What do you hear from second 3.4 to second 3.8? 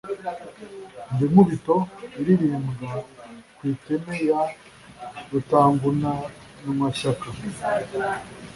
ku